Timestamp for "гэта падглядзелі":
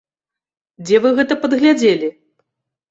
1.21-2.13